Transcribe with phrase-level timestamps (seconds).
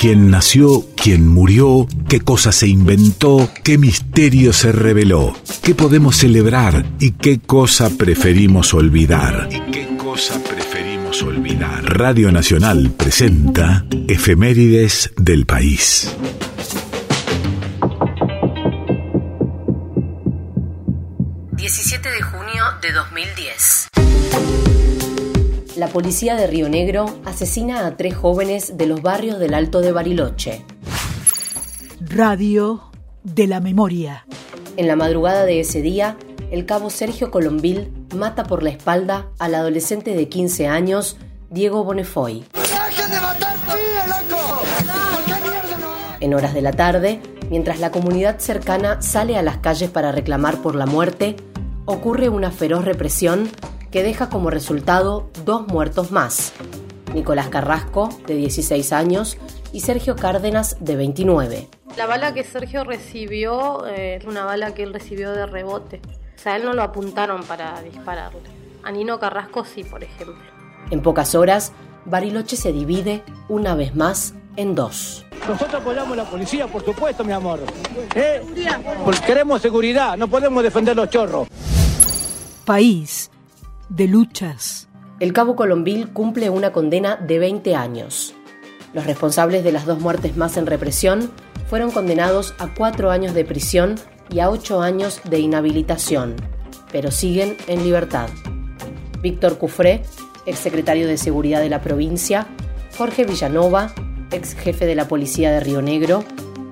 [0.00, 6.86] quién nació, quién murió, qué cosa se inventó, qué misterio se reveló, qué podemos celebrar
[6.98, 9.50] y qué cosa preferimos olvidar.
[9.52, 11.84] ¿Y qué cosa preferimos olvidar?
[11.84, 16.10] Radio Nacional presenta Efemérides del País.
[22.00, 24.69] de junio de 2010
[25.80, 29.92] la policía de Río Negro asesina a tres jóvenes de los barrios del Alto de
[29.92, 30.62] Bariloche.
[32.02, 32.82] Radio
[33.24, 34.26] de la Memoria.
[34.76, 36.18] En la madrugada de ese día,
[36.50, 41.16] el cabo Sergio Colombil mata por la espalda al adolescente de 15 años,
[41.48, 42.44] Diego Bonefoy.
[46.20, 50.60] En horas de la tarde, mientras la comunidad cercana sale a las calles para reclamar
[50.60, 51.36] por la muerte,
[51.86, 53.48] ocurre una feroz represión
[53.90, 56.52] que deja como resultado dos muertos más,
[57.14, 59.36] Nicolás Carrasco, de 16 años,
[59.72, 61.68] y Sergio Cárdenas, de 29.
[61.96, 66.00] La bala que Sergio recibió eh, es una bala que él recibió de rebote.
[66.36, 68.40] O sea, él no lo apuntaron para dispararle.
[68.82, 70.36] A Nino Carrasco sí, por ejemplo.
[70.90, 71.72] En pocas horas,
[72.04, 75.26] Bariloche se divide, una vez más, en dos.
[75.48, 77.60] Nosotros apoyamos a la policía, por supuesto, mi amor.
[78.14, 78.42] ¿Eh?
[79.04, 81.48] Porque queremos seguridad, no podemos defender los chorros.
[82.64, 83.30] País
[83.90, 84.88] de luchas.
[85.18, 88.34] El cabo Colombil cumple una condena de 20 años.
[88.94, 91.30] Los responsables de las dos muertes más en represión
[91.68, 93.96] fueron condenados a cuatro años de prisión
[94.30, 96.36] y a ocho años de inhabilitación,
[96.92, 98.28] pero siguen en libertad.
[99.20, 100.02] Víctor Cufré,
[100.46, 102.46] exsecretario de Seguridad de la provincia,
[102.96, 103.92] Jorge Villanova,
[104.30, 106.24] ex jefe de la Policía de Río Negro,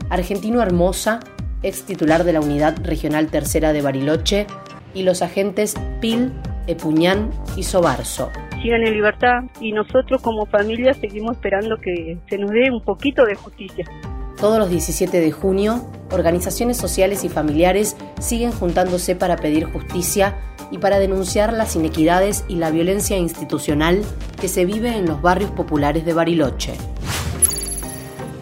[0.09, 1.19] Argentino Hermosa,
[1.65, 4.47] ex titular de la Unidad Regional Tercera de Bariloche,
[4.95, 6.33] y los agentes Pil,
[6.69, 8.31] Epuñán y Sobarzo.
[8.63, 13.25] Sigan en libertad y nosotros como familia seguimos esperando que se nos dé un poquito
[13.25, 13.85] de justicia.
[14.39, 20.39] Todos los 17 de junio, organizaciones sociales y familiares siguen juntándose para pedir justicia
[20.71, 24.03] y para denunciar las inequidades y la violencia institucional
[24.41, 26.75] que se vive en los barrios populares de Bariloche.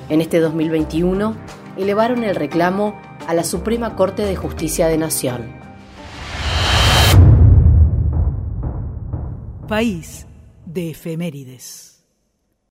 [0.08, 1.34] En este 2021,
[1.78, 5.56] elevaron el reclamo a la Suprema Corte de Justicia de Nación.
[9.66, 10.28] País
[10.64, 11.95] de efemérides.